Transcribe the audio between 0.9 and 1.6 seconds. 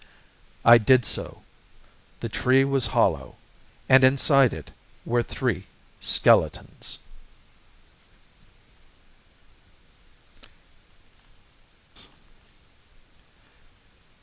so.